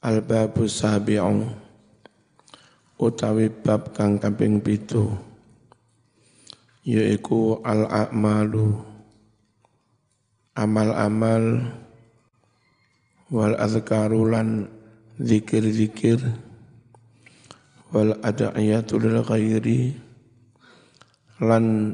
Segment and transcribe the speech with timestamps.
[0.00, 1.44] Al-babu sabi'u
[2.96, 5.12] utawi bab kang kaping pitu
[6.88, 8.80] yaiku al-a'malu
[10.56, 11.68] amal-amal
[13.28, 14.72] wal azkarulan
[15.20, 16.16] zikir-zikir
[17.92, 20.00] wal ada'iyatu lil ghairi
[21.44, 21.92] lan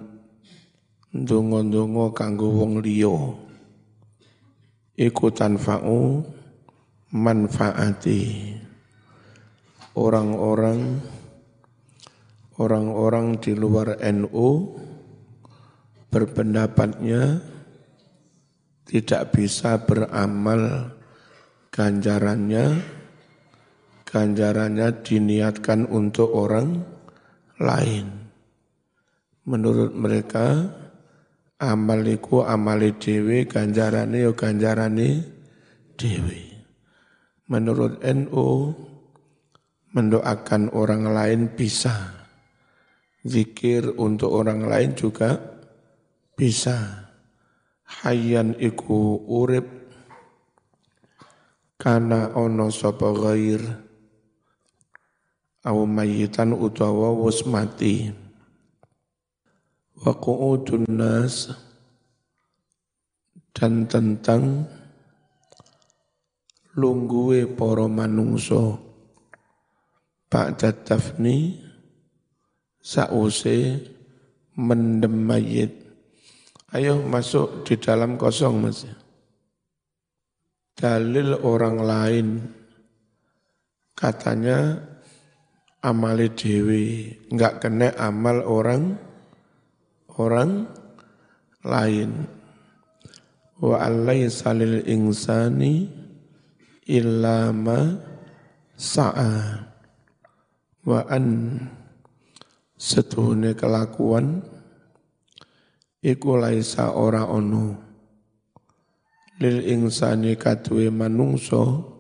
[1.11, 3.35] ndonga-ndonga kanggo wong liya.
[4.95, 6.36] Iku tanfa'u
[7.13, 8.55] manfaati.
[9.97, 11.01] Orang-orang
[12.61, 14.77] orang-orang di luar NU
[16.13, 17.41] berpendapatnya
[18.87, 20.93] tidak bisa beramal
[21.73, 22.95] ganjarannya.
[24.07, 26.81] Ganjarannya diniatkan untuk orang
[27.59, 28.07] lain.
[29.45, 30.73] Menurut mereka
[31.59, 35.25] amaliku amali dewi ganjarane yo ganjarane
[35.97, 36.56] dewi
[37.47, 38.75] menurut NU
[39.95, 42.15] mendoakan orang lain bisa.
[43.27, 45.35] Zikir untuk orang lain juga
[46.39, 47.09] bisa.
[47.87, 49.67] Hayyan iku urip
[51.79, 53.63] kana ono sapa ghair
[55.67, 58.11] au mayitan utawa wis mati
[59.99, 61.51] wa qu'udun nas
[63.55, 64.67] dan tentang
[66.77, 68.77] lungguwe para manungsa.
[70.29, 71.57] Ba'da tafni
[72.79, 73.81] sause
[74.55, 75.73] mendem mayit.
[76.77, 78.85] Ayo masuk di dalam kosong Mas.
[80.77, 82.29] Dalil orang lain.
[83.97, 84.77] Katanya
[85.81, 89.01] amali dewi enggak kena amal orang
[90.21, 90.69] orang
[91.65, 92.29] lain.
[93.57, 96.06] Wa alaysa lil insani
[96.87, 97.79] illa ma
[98.79, 99.33] sa'a.
[100.87, 101.59] Wa an
[102.79, 104.39] setuhune kelakuan
[105.99, 107.83] iku laisa ora ono.
[109.43, 111.93] Lil insani kadue manungso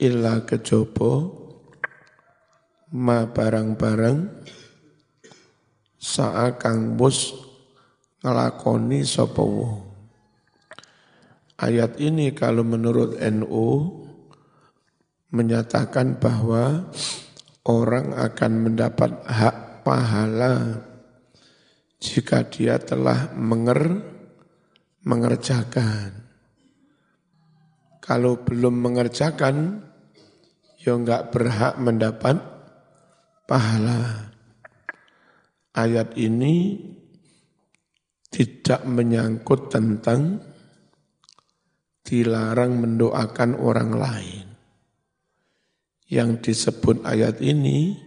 [0.00, 1.28] illa kejaba
[2.96, 4.18] ma barang-barang
[6.00, 7.34] sa'a kang bus
[8.22, 9.42] ngelakoni sapa
[11.56, 13.68] Ayat ini kalau menurut NU
[15.32, 16.92] menyatakan bahwa
[17.64, 20.84] orang akan mendapat hak pahala
[21.96, 24.04] jika dia telah menger,
[25.00, 26.28] mengerjakan.
[28.04, 29.80] Kalau belum mengerjakan,
[30.78, 32.36] ya enggak berhak mendapat
[33.48, 34.30] pahala.
[35.72, 36.84] Ayat ini
[38.28, 40.38] tidak menyangkut tentang
[42.06, 44.46] dilarang mendoakan orang lain.
[46.06, 47.98] Yang disebut ayat ini,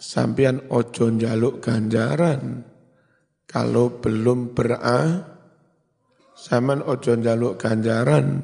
[0.00, 2.64] sampean ojo njaluk ganjaran.
[3.44, 5.28] Kalau belum bera
[6.32, 8.40] zaman ojo njaluk ganjaran.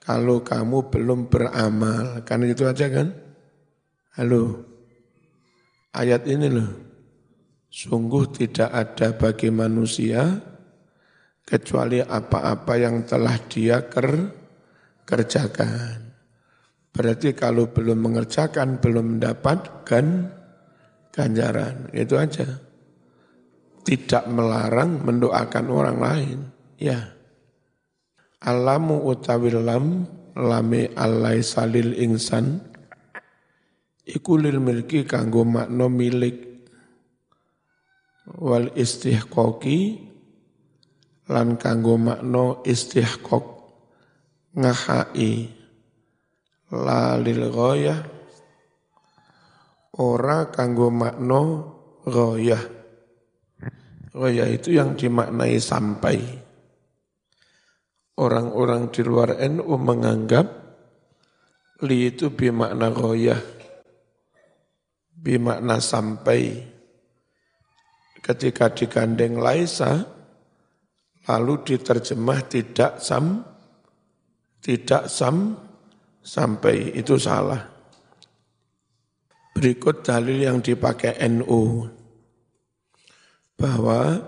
[0.00, 3.10] Kalau kamu belum beramal kan itu aja kan?
[4.14, 4.64] Halo?
[5.90, 6.70] Ayat ini loh.
[7.70, 10.49] Sungguh tidak ada bagi manusia
[11.44, 14.10] kecuali apa-apa yang telah dia ker,
[15.02, 16.10] kerjakan.
[16.90, 20.04] Berarti kalau belum mengerjakan, belum mendapatkan
[21.14, 21.90] ganjaran.
[21.94, 22.46] Itu aja.
[23.80, 26.38] Tidak melarang mendoakan orang lain.
[26.78, 27.14] Ya.
[28.42, 32.58] Alamu utawil lam, lame alai salil insan,
[34.10, 36.66] ikulil milki kanggo makno milik
[38.40, 40.09] wal istihqaqi
[41.30, 43.46] lan kanggo makna istihqaq
[44.58, 45.46] ngahai
[46.74, 48.00] lalil ghayah.
[49.94, 51.70] Ora kanggo makna
[52.02, 52.62] ghayah.
[54.10, 56.18] Ghayah itu yang dimaknai sampai.
[58.18, 60.46] Orang-orang di luar NU menganggap
[61.86, 63.60] li itu bimakna ghayah
[65.20, 66.64] bimakna sampai.
[68.20, 70.19] Ketika digandeng laisa
[71.30, 73.46] lalu diterjemah tidak sam
[74.58, 75.54] tidak sam
[76.20, 77.70] sampai itu salah.
[79.54, 81.86] Berikut dalil yang dipakai NU
[83.54, 84.18] bahwa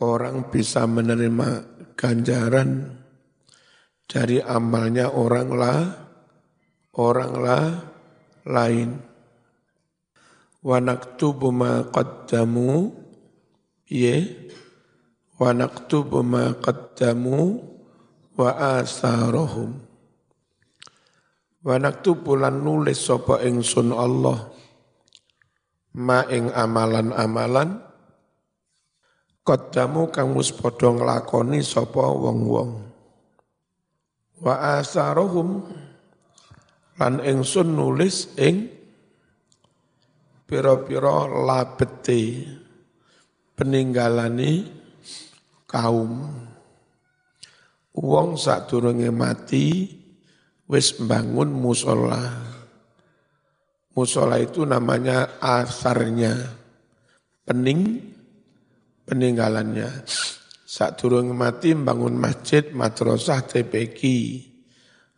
[0.00, 1.48] orang bisa menerima
[1.98, 3.00] ganjaran
[4.08, 5.80] dari amalnya orang lah
[8.44, 8.88] lain.
[10.64, 12.92] Wa naktubu ma qaddamu
[13.88, 14.48] ye
[15.44, 17.60] wa naktubu ma qaddamu
[18.40, 19.84] wa asarahum
[21.64, 24.52] Wa naktu bulan nulis sapa ingsun Allah
[25.96, 27.80] ma ing amalan-amalan
[29.44, 32.80] Qaddamu kang wis padha nglakoni sapa wong-wong.
[34.40, 35.68] Wa asarohum
[36.96, 38.72] lan ingsun nulis ing
[40.48, 42.48] pira-pira labete
[43.52, 44.83] peninggalani
[45.74, 46.30] kaum
[47.98, 49.90] wong sadurunge mati
[50.70, 52.30] wis bangun musola
[53.98, 56.62] musola itu namanya asarnya
[57.42, 58.14] pening
[59.04, 60.04] peninggalannya.
[60.64, 64.00] Saat turun mati bangun masjid, madrasah, TPQ.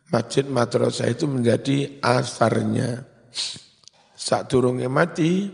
[0.07, 3.03] Masjid madrasah itu menjadi asarnya.
[4.13, 5.49] Saat turun mati,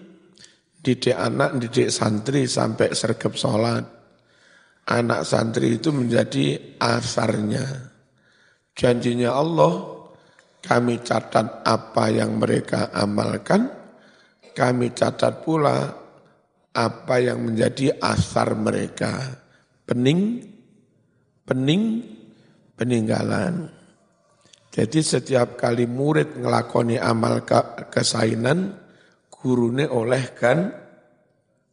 [0.84, 3.86] didik anak, didik santri sampai sergap sholat.
[4.84, 7.64] Anak santri itu menjadi asarnya.
[8.76, 9.74] Janjinya Allah,
[10.60, 13.72] kami catat apa yang mereka amalkan,
[14.52, 15.88] kami catat pula
[16.76, 19.40] apa yang menjadi asar mereka.
[19.88, 20.44] Pening,
[21.48, 22.04] pening,
[22.76, 23.72] peninggalan.
[24.74, 28.74] Jadi setiap kali murid ngelakoni amal ke kesainan,
[29.30, 30.74] gurune olehkan,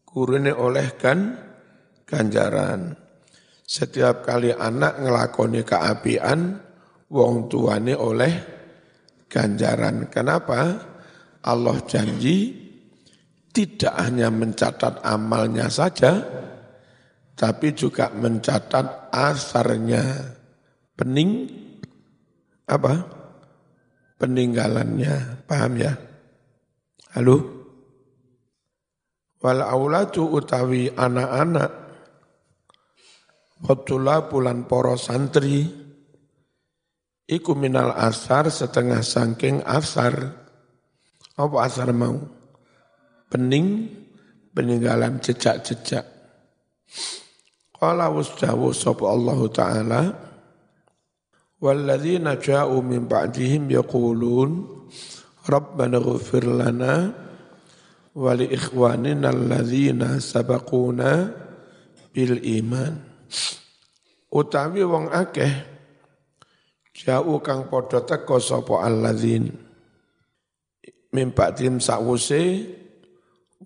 [0.04, 1.50] gurune olehkan
[2.10, 2.98] ganjaran.
[3.62, 6.58] Setiap kali anak ngelakoni keapian,
[7.06, 8.32] wong tuane oleh
[9.30, 10.10] ganjaran.
[10.10, 10.90] Kenapa?
[11.46, 12.50] Allah janji
[13.54, 16.18] tidak hanya mencatat amalnya saja,
[17.38, 20.34] tapi juga mencatat asarnya,
[20.98, 21.46] pening
[22.66, 22.94] apa?
[24.20, 25.96] Peninggalannya, paham ya?
[27.16, 27.38] Halo?
[29.40, 31.89] Wal aulatu utawi anak-anak
[33.60, 35.68] Khotula bulan poro santri
[37.30, 40.34] Iku minal asar setengah sangking asar
[41.36, 42.40] Apa asar mau?
[43.30, 43.86] pening
[44.50, 46.02] peninggalan jejak-jejak.
[47.70, 50.02] Qala wasdawu sapa Allah Ta'ala
[51.62, 54.66] Walladzina ja'u min ba'dihim yaqulun
[55.46, 57.14] Rabbana ghafir lana
[58.10, 61.30] wa li ikhwanina alladzina sabaquna
[62.10, 63.09] bil iman
[64.31, 65.50] utawi wong akeh
[66.94, 69.50] jauh kang padha teka sapa alladzin.
[71.11, 72.71] Min ba'dihim sakwuse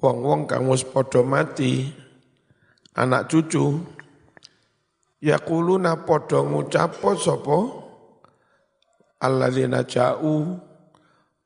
[0.00, 1.92] wong-wong kang wis padha mati
[2.96, 3.84] anak cucu
[5.20, 7.58] yaquluna padha ngucap sapa
[9.20, 10.56] alladzina ja'u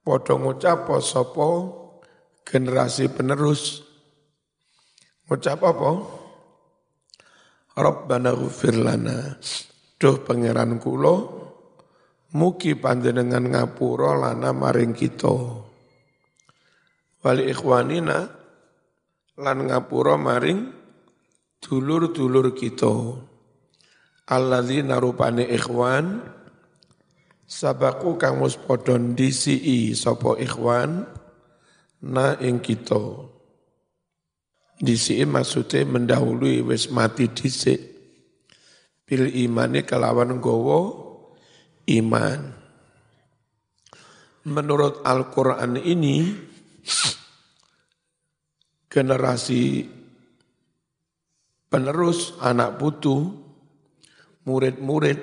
[0.06, 1.48] padha ngucap sapa
[2.46, 3.82] generasi penerus.
[5.26, 6.17] Ngucap apa
[7.78, 9.38] Rabbana ghufir lana.
[9.98, 11.14] Duh pangeran kula
[12.34, 15.38] mugi panjenengan ngapura lana maring kita.
[17.22, 18.18] Wali ikhwanina
[19.38, 20.74] lan ngapura maring
[21.62, 22.94] dulur-dulur kita.
[24.26, 26.20] Alladzina rupane ikhwan
[27.46, 31.06] sabaku wis padha ndisi sapa ikhwan
[32.02, 33.37] na ing kita
[34.78, 37.80] ndisi maksude mendahului wis mati dhisik
[39.08, 40.80] bil imane kelawan gowo
[41.88, 42.54] iman.
[44.48, 46.32] Menurut Al-Qur'an ini
[48.88, 49.84] generasi
[51.68, 53.28] penerus anak putu,
[54.48, 55.20] murid-murid,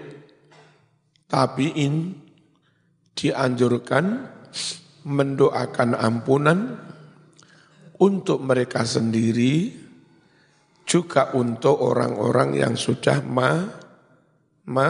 [1.26, 2.22] tabiin
[3.18, 4.30] dianjurkan
[5.06, 6.78] mendoakan ampunan
[8.02, 9.72] untuk mereka sendiri
[10.86, 13.66] juga untuk orang-orang yang sudah ma,
[14.70, 14.90] ma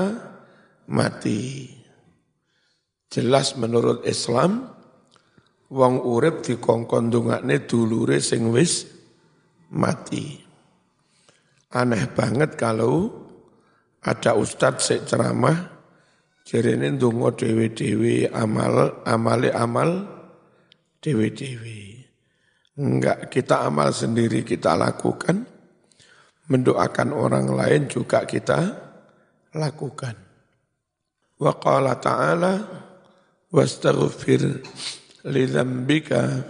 [0.92, 1.72] mati.
[3.08, 4.68] Jelas menurut Islam
[5.72, 8.86] wong urip dikongkon dongakne dulure sing wis
[9.72, 10.44] mati.
[11.76, 13.24] Aneh banget kalau
[14.04, 15.76] ada ustadz sik ceramah
[16.46, 20.06] jarene ndonga dhewe-dhewe amal amale amal
[21.02, 21.95] dhewe-dhewe.
[22.76, 25.48] Enggak, kita amal sendiri kita lakukan,
[26.52, 28.60] mendoakan orang lain juga kita
[29.56, 30.16] lakukan.
[31.40, 32.54] Wa qala ta'ala
[33.48, 34.60] wastaghfir
[35.24, 36.44] lidzambika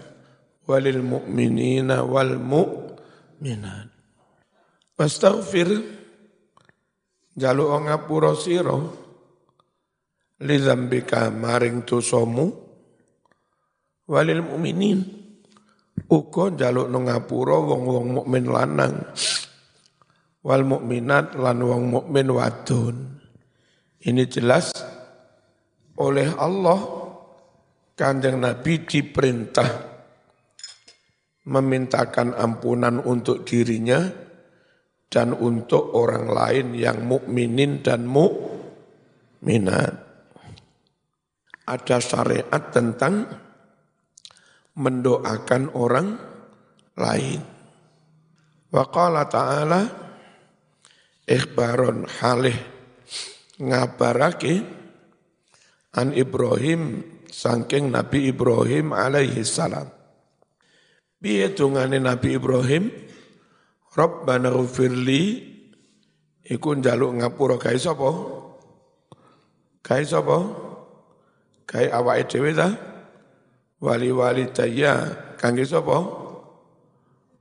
[0.66, 3.94] walil mu'minina wal mu'minat.
[4.98, 5.70] Wastaghfir
[7.38, 8.82] jaluk ngapura sira
[10.42, 12.50] lidzambika maring dosamu
[14.10, 15.25] walil mu'minin
[16.12, 18.96] uga jaluk ngapura wong-wong mukmin lanang
[20.46, 23.18] wal mukminat lan wong mukmin wadon.
[24.06, 24.70] Ini jelas
[25.98, 26.78] oleh Allah
[27.98, 29.96] Kanjeng Nabi diperintah
[31.50, 34.04] memintakan ampunan untuk dirinya
[35.10, 39.96] dan untuk orang lain yang mukminin dan mukminat.
[41.66, 43.26] Ada syariat tentang
[44.76, 46.08] mendoakan orang
[47.00, 47.40] lain.
[48.72, 49.82] Wa qala ta'ala
[51.24, 52.56] ikhbaron halih
[53.60, 54.62] ngabarake
[55.96, 57.02] an Ibrahim
[57.32, 59.88] saking Nabi Ibrahim alaihi salam.
[61.20, 62.92] Piye dungane Nabi Ibrahim?
[63.96, 65.24] Rabbana ghfirli
[66.44, 68.12] iku njaluk ngapura gawe sapa?
[69.80, 70.38] Gawe sapa?
[71.64, 72.95] Gawe awake dhewe ta?
[73.86, 75.94] Wali-wali daya kangge sapa?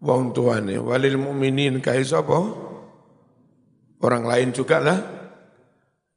[0.04, 2.36] Wong tuane, walil mukminin gawe sapa?
[4.04, 5.00] Orang lain juga lah.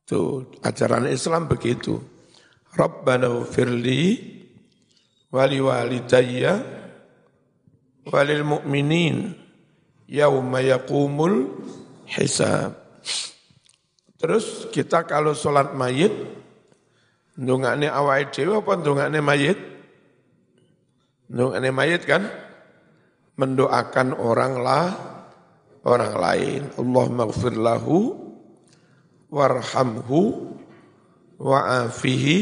[0.03, 1.95] Tuh, ajaran Islam begitu.
[2.75, 4.19] Rabbana firli
[5.31, 6.59] wali walidayya
[8.11, 9.31] walil mu'minin
[10.11, 11.55] yauma yaqumul
[12.07, 12.75] hisab.
[14.19, 16.11] Terus kita kalau sholat mayit,
[17.39, 19.76] ndongakne awake dhewe apa ndongakne mayit?
[21.27, 22.23] Ndongakne mayit kan
[23.35, 24.87] mendoakan orang lah
[25.83, 26.61] orang lain.
[26.79, 28.15] Allah maghfir lahu
[29.27, 30.19] warhamhu
[31.35, 32.37] wa'afihi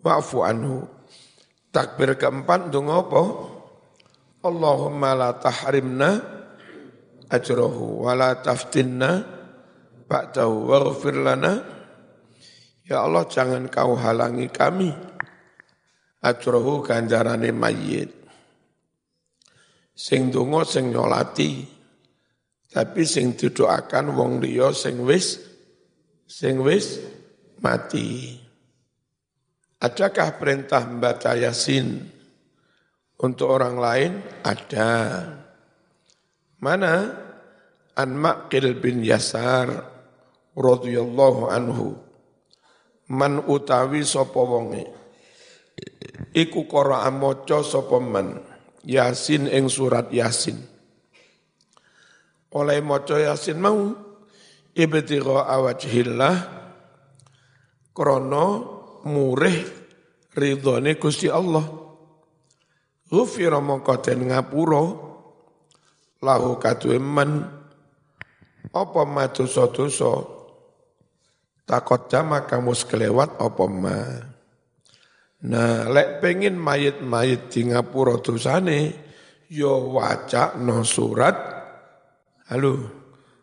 [0.00, 0.86] wa'fu anhu.
[1.74, 3.22] Takbir keempat untuk apa?
[4.44, 6.10] Allahumma la tahrimna
[7.26, 9.26] ajrahu wa la taftinna
[10.06, 11.66] ba'dahu waghfir lana.
[12.86, 15.13] Ya Allah jangan kau halangi kami
[16.24, 18.08] ajrahu ganjarane mayit.
[19.92, 21.62] Sing donga sing nyolati
[22.74, 25.38] tapi sing didoakan wong liya sing wis
[26.26, 26.98] sing wis
[27.62, 28.40] mati.
[29.78, 32.08] Adakah perintah membaca Yasin
[33.20, 34.12] untuk orang lain?
[34.40, 34.92] Ada.
[36.58, 36.94] Mana?
[37.94, 39.70] An Maqil bin Yasar
[40.56, 41.94] radhiyallahu anhu.
[43.12, 44.88] Man utawi sapa wonge.
[46.34, 48.42] Iku qira'a maca sapa man
[48.82, 50.58] Yasin ing surat Yasin.
[52.50, 53.94] Oleh maca Yasin mau
[54.74, 56.34] ibtigha awajhillah
[57.94, 58.46] krana
[59.06, 59.62] murih
[60.34, 61.62] ridhone Gusti Allah.
[63.06, 64.84] Ghufira mongko den ngapura
[66.18, 67.46] lahu kaduwe men
[68.74, 70.26] apa madosa-dosa
[71.62, 74.33] takot jama kamu sekelewat apa ma.
[75.44, 78.96] Nah, lek pengen mayit-mayit di ngapura dosane,
[79.52, 81.36] yo wacak no surat,
[82.48, 82.74] halo,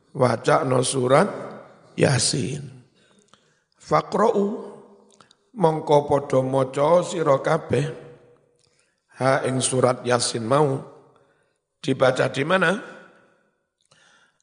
[0.10, 1.30] wacak no surat
[1.94, 2.66] Yasin.
[3.78, 4.46] Faqra'u
[5.62, 7.86] mongko padha maca sira kabeh
[9.20, 10.80] ha ing surat Yasin mau
[11.84, 12.72] dibaca di mana?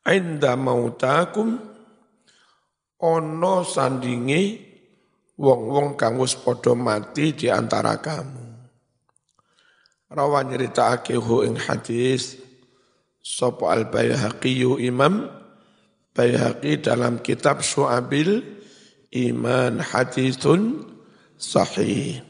[0.06, 1.58] Inda mautakum
[3.02, 4.67] ono sandingi
[5.38, 8.44] wong-wong kang wis padha mati di antara kamu.
[10.10, 12.40] Rawan nyeritakake hu ing hadis
[13.22, 15.30] sapa al Baihaqi Imam
[16.16, 18.58] Baihaqi dalam kitab Syu'abil
[19.08, 20.84] Iman hadisun
[21.40, 22.20] sahih.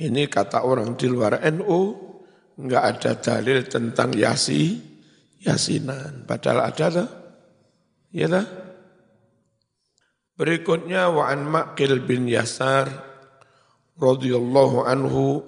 [0.00, 1.80] Ini kata orang di luar NU,
[2.56, 4.80] enggak ada dalil tentang yasi,
[5.44, 6.24] yasinan.
[6.24, 7.10] Padahal ada tak?
[8.16, 8.63] Ya tak?
[10.34, 12.90] Berikutnya wa an Maqil bin Yasar
[13.94, 15.46] radhiyallahu anhu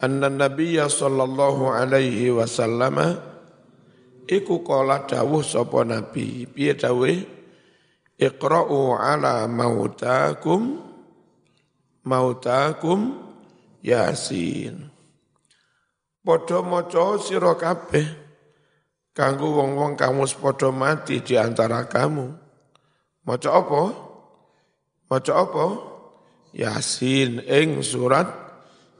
[0.00, 3.20] anna nabiyya sallallahu alaihi wasallam
[4.24, 7.20] iku qala dawuh sapa nabi piye dawuh
[8.16, 10.80] iqra'u ala mautakum
[12.00, 13.28] mautakum
[13.84, 14.88] Yasin.
[16.24, 18.08] Padha maca sira kabeh
[19.12, 22.47] kanggo wong-wong kamu padha mati di antara kamu.
[23.28, 23.82] Maca apa?
[25.12, 25.66] Maca apa?
[26.56, 28.24] Yasin ing surat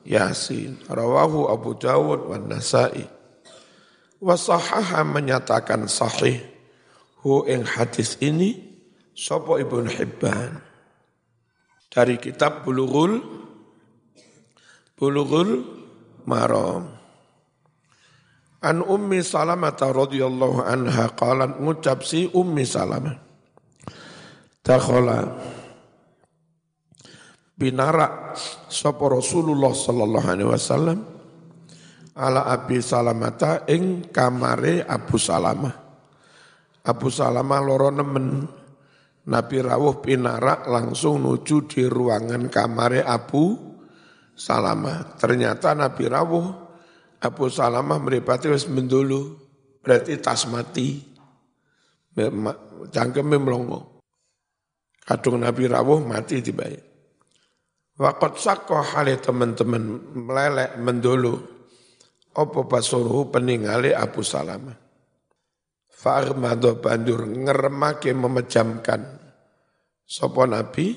[0.04, 0.84] Yasin.
[0.84, 3.08] Rawahu Abu Dawud wa Nasai.
[4.20, 6.44] Wasahaha menyatakan sahih
[7.24, 8.52] hu ing hadis ini
[9.16, 10.60] sapa Ibnu Hibban
[11.88, 13.24] dari kitab Bulughul
[14.98, 15.64] Bulughul
[16.28, 17.00] Maram.
[18.58, 23.27] An Ummi Salamah radhiyallahu anha qalat ngucap si Ummi Salamah.
[24.68, 25.24] Takhala
[27.56, 28.36] binara
[28.68, 30.98] sapa Rasulullah sallallahu alaihi wasallam
[32.12, 35.72] ala Abi Salamata ing kamare Abu Salamah.
[36.84, 38.44] Abu Salamah loro nemen
[39.28, 43.56] Nabi rawuh pinarak langsung nuju di ruangan kamare Abu
[44.36, 45.16] Salamah.
[45.16, 46.46] Ternyata Nabi rawuh
[47.24, 49.32] Abu Salamah meripati wis mendulu.
[49.80, 51.00] Berarti tas mati.
[52.92, 53.97] Cangkeme melongo.
[55.08, 56.68] Kadung Nabi rawuh mati tiba
[57.96, 61.34] Wakot sako hale teman-teman melelek mendulu.
[62.36, 64.76] Opo basuruhu peninggali Abu Salamah.
[65.90, 69.18] Fa'armado bandur ngeremake memejamkan.
[70.04, 70.94] Sopo Nabi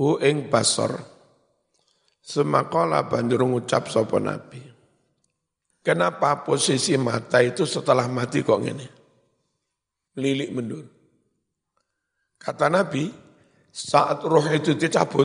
[0.00, 0.98] hu ing basor.
[2.24, 4.58] Semakola banjur ngucap sopo Nabi.
[5.84, 8.88] Kenapa posisi mata itu setelah mati kok gini?
[10.16, 10.93] Lilik mendur.
[12.44, 13.08] Kata Nabi,
[13.72, 15.24] saat roh itu dicabut,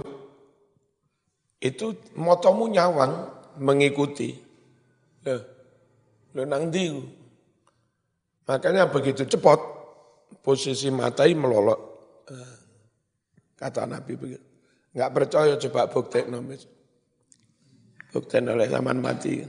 [1.60, 3.28] itu motomu nyawang
[3.60, 4.40] mengikuti.
[5.28, 5.42] Loh,
[6.32, 7.04] loh nang diu.
[8.48, 9.60] Makanya begitu cepat,
[10.40, 11.82] posisi matai melolot.
[12.32, 12.58] Eh,
[13.60, 14.46] kata Nabi begitu.
[14.96, 16.64] Enggak percaya coba bukti nomis.
[18.10, 19.44] Bukti oleh zaman mati.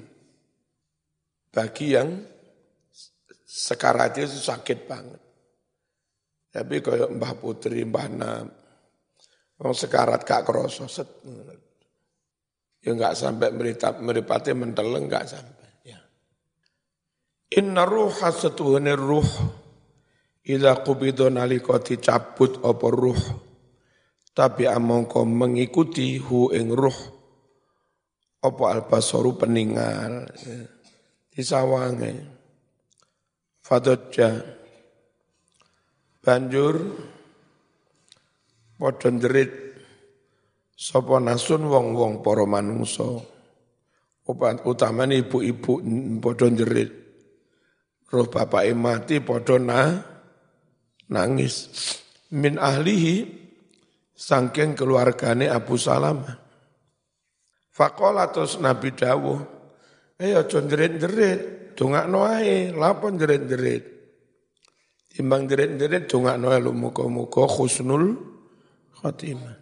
[1.49, 2.21] Bagi yang
[3.47, 5.30] sekarat itu sakit banget.
[6.51, 8.47] Tapi kalau Mbah Putri, Mbah Nam,
[9.61, 11.09] Wong sekarat kak kroso set.
[12.81, 15.69] Ya enggak sampai meritap meripati menteleng enggak sampai.
[15.85, 16.01] Ya.
[17.61, 19.29] Inna ruha setuhune ruh
[20.41, 23.23] Ila kubido naliko dicabut apa ruh
[24.33, 26.97] tapi amongko mengikuti hu ing ruh
[28.41, 30.25] apa albasoru peninggal
[31.29, 32.25] disawange
[33.61, 34.60] fadotja
[36.31, 36.79] banjur
[38.79, 39.51] padha nderit
[40.79, 43.19] sapa nasun wong-wong para manungsa
[44.63, 45.83] utamane ibu-ibu
[46.23, 46.95] padha nderit
[48.15, 49.59] roh bapake mati padha
[51.11, 51.67] nangis
[52.31, 53.27] min ahlihi
[54.15, 56.37] sangking keluargane Abu Salamah.
[57.73, 58.29] Fakola
[58.61, 59.41] Nabi Dawuh,
[60.21, 64.00] ayo aja jerit-jerit, dongakno ae, lapon jerit-jerit.
[65.11, 68.15] Timbang jerit-jerit dongakno lu muga-muga khusnul
[68.95, 69.59] khatimah.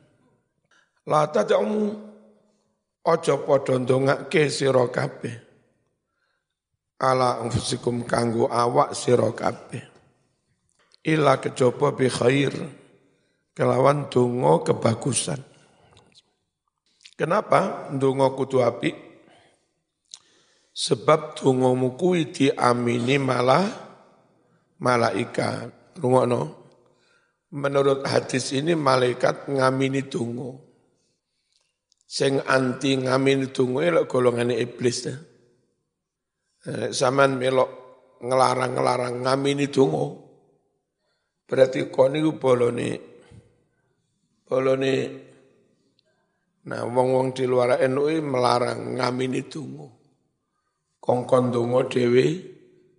[1.09, 1.89] La tad'u
[3.09, 5.37] aja padha ndongake sira kabeh.
[7.01, 9.89] Ala anfusikum kanggo awak sira kabeh.
[11.09, 12.53] Ila kejaba bi khair
[13.57, 15.41] kelawan dungo kebagusan.
[17.17, 18.93] Kenapa dungo kudu api?
[20.77, 23.88] Sebab dungo mukui diamini malah
[24.83, 25.99] malaikat.
[25.99, 26.43] Rungono.
[27.49, 30.69] Menurut hadis ini malaikat ngamini dungo.
[32.09, 34.99] Sing anti ngamini dungo itu golongan iblis.
[35.09, 35.17] Ya.
[36.93, 37.71] Saman melok
[38.21, 40.07] ngelarang-ngelarang ngamini dungo.
[41.49, 42.91] Berarti koni bolone
[44.49, 44.95] Bolone
[46.69, 49.89] Nah, wong-wong di luar NU melarang ngamini tungu.
[51.01, 52.45] Kongkon tungu dewi,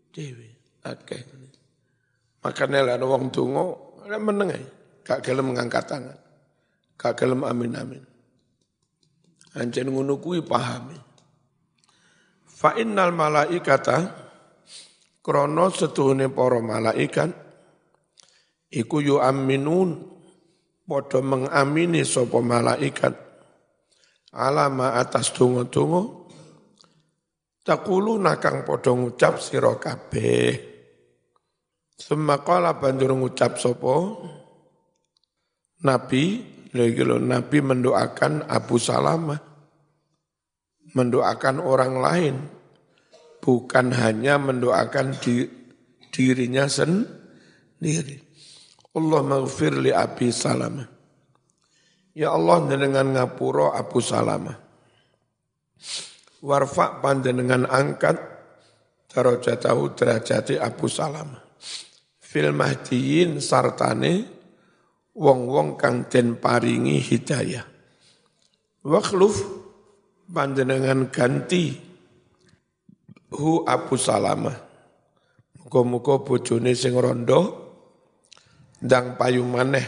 [0.09, 0.49] dewi.
[0.89, 1.17] Oke.
[2.39, 4.61] Makanya lah wong tungu, meneng ya.
[5.03, 6.17] Gak gelem tangan.
[6.95, 8.03] Gak gelem amin-amin.
[9.57, 10.95] Anjen ngono kuwi pahami.
[12.45, 14.13] Fa innal malaikata
[15.23, 17.31] krana setuhune para malaikat
[18.69, 20.19] iku yu aminun
[20.89, 23.13] Podo mengamini sopo malaikat
[24.33, 26.25] alama atas tungo-tungo
[27.61, 30.68] takulu nakang podo ngucap siro kabeh
[31.99, 34.23] semakala banjur ngucap sopo
[35.83, 36.39] Nabi
[36.71, 39.39] lo Nabi mendoakan Abu Salamah
[40.95, 42.35] mendoakan orang lain
[43.43, 45.43] bukan hanya mendoakan di,
[46.09, 48.29] dirinya sendiri
[48.99, 50.87] Allah maghfir li Abi Salamah.
[52.17, 54.57] Ya Allah dengan ngapuro Abu Salamah.
[56.41, 58.17] Warfa panjenengan angkat
[59.13, 61.48] darajatahu derajati Abu Salamah.
[62.29, 64.21] Fil mahdiyin sartane
[65.17, 67.65] wong-wong kang den paringi hidayah.
[68.85, 69.41] Wakhluf
[70.29, 71.73] panjenengan ganti
[73.33, 74.53] hu Abu Salamah.
[75.57, 77.69] Muga-muga bojone sing rondo
[78.77, 79.83] dang payu maneh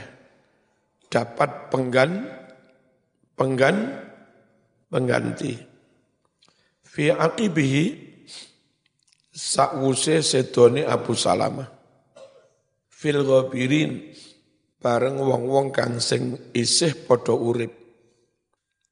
[1.14, 2.26] dapat penggan
[3.38, 4.02] penggan
[4.92, 5.56] pengganti
[6.84, 7.86] fi aqibihi
[9.32, 11.81] sakwuse sedone Abu Salamah
[13.02, 14.14] fil ghabirin
[14.78, 17.74] bareng wong-wong kang sing isih padha urip.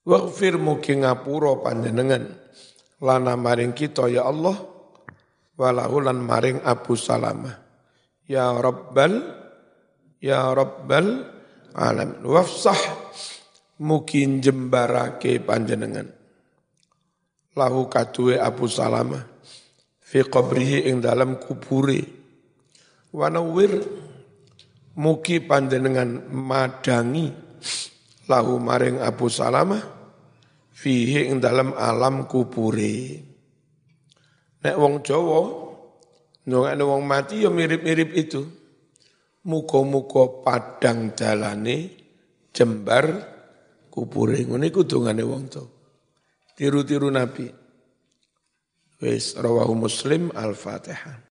[0.02, 2.26] Waghfir mugi ngapura panjenengan.
[3.06, 4.58] Lana maring kita ya Allah
[5.54, 7.54] walahulan maring Abu Salamah.
[8.26, 9.22] Ya rabbal
[10.18, 11.30] ya rabbal
[11.78, 12.26] alamin.
[12.26, 12.82] Wafsah
[13.78, 16.10] mungkin jembarake panjenengan.
[17.54, 19.22] Lahu kaduwe Abu Salamah.
[20.02, 22.19] Fi qabrihi ing dalam kuburi
[23.14, 23.84] wanawir
[25.00, 27.32] mugi panjenengan madangi
[28.30, 29.82] lahu maring Abu Salamah
[30.70, 33.20] fihi ing dalam alam kuburi
[34.60, 35.70] nek wong Jawa
[36.50, 38.42] nyongane wong mati ya mirip-mirip itu.
[39.40, 41.96] Muga-muga padang dalane
[42.52, 43.08] jembar
[43.88, 44.36] kubure.
[44.44, 45.64] Ngene iku dongane wong to
[46.60, 47.48] tiru-tiru nabi.
[49.00, 51.24] Wis rawahu muslim al-fatihah